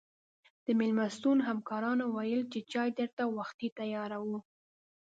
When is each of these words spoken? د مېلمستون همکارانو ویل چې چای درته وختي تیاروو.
د 0.65 0.67
مېلمستون 0.79 1.37
همکارانو 1.49 2.03
ویل 2.15 2.41
چې 2.51 2.59
چای 2.71 2.89
درته 2.99 3.23
وختي 3.37 3.67
تیاروو. 3.77 4.39